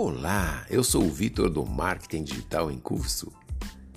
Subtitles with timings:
[0.00, 3.32] Olá, eu sou o Vitor do Marketing Digital em Curso.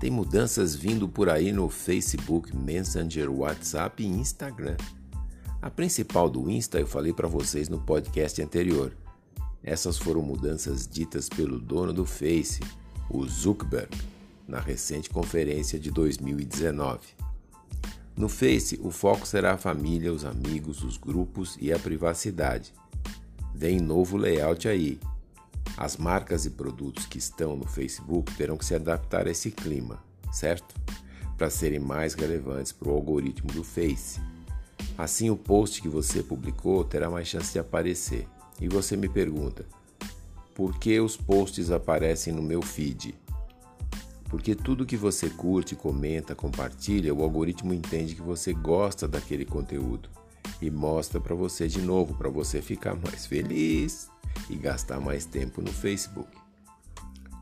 [0.00, 4.76] Tem mudanças vindo por aí no Facebook, Messenger, WhatsApp e Instagram.
[5.62, 8.92] A principal do Insta eu falei para vocês no podcast anterior.
[9.62, 12.58] Essas foram mudanças ditas pelo dono do Face,
[13.08, 13.96] o Zuckerberg,
[14.48, 17.02] na recente conferência de 2019.
[18.16, 22.74] No Face, o foco será a família, os amigos, os grupos e a privacidade.
[23.54, 24.98] Vem novo layout aí,
[25.76, 30.02] as marcas e produtos que estão no Facebook terão que se adaptar a esse clima,
[30.32, 30.74] certo?
[31.36, 34.20] Para serem mais relevantes para o algoritmo do Face.
[34.96, 38.28] Assim, o post que você publicou terá mais chance de aparecer.
[38.60, 39.66] E você me pergunta:
[40.54, 43.14] por que os posts aparecem no meu feed?
[44.28, 50.08] Porque tudo que você curte, comenta, compartilha, o algoritmo entende que você gosta daquele conteúdo
[50.62, 54.08] e mostra para você de novo para você ficar mais feliz
[54.48, 56.28] e gastar mais tempo no Facebook.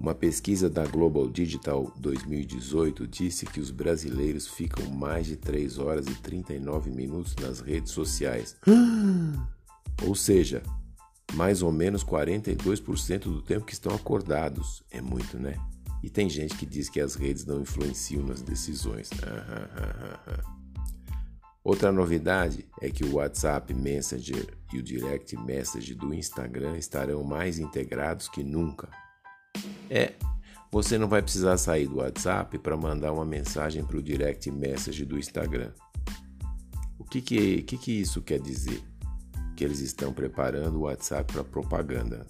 [0.00, 6.06] Uma pesquisa da Global Digital 2018 disse que os brasileiros ficam mais de 3 horas
[6.06, 8.56] e 39 minutos nas redes sociais.
[10.05, 10.62] ou seja,
[11.34, 14.83] mais ou menos 42% do tempo que estão acordados.
[14.91, 15.55] É muito, né?
[16.03, 19.08] E tem gente que diz que as redes não influenciam nas decisões.
[21.64, 27.60] Outra novidade é que o WhatsApp Messenger e o Direct Message do Instagram estarão mais
[27.60, 28.88] integrados que nunca.
[29.88, 30.14] É,
[30.72, 35.05] você não vai precisar sair do WhatsApp para mandar uma mensagem para o Direct Message
[35.05, 35.70] do Instagram.
[36.98, 38.83] O que que, que que isso quer dizer?
[39.55, 42.27] Que eles estão preparando o WhatsApp para propaganda.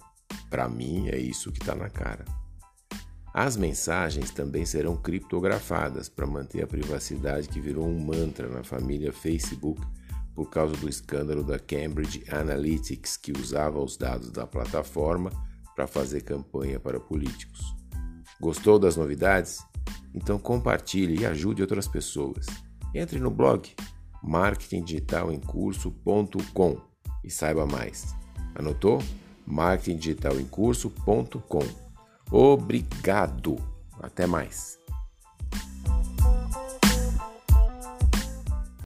[0.47, 2.25] Para mim, é isso que está na cara.
[3.33, 9.11] As mensagens também serão criptografadas para manter a privacidade que virou um mantra na família
[9.11, 9.81] Facebook
[10.35, 15.31] por causa do escândalo da Cambridge Analytics, que usava os dados da plataforma
[15.75, 17.73] para fazer campanha para políticos.
[18.39, 19.65] Gostou das novidades?
[20.13, 22.45] Então compartilhe e ajude outras pessoas.
[22.93, 23.67] Entre no blog
[24.21, 26.77] marketingdigitalemcurso.com
[27.23, 28.13] e saiba mais.
[28.53, 29.01] Anotou?
[29.45, 31.82] marketingdigitalemcurso.com
[32.33, 33.57] Obrigado.
[34.01, 34.82] Até mais.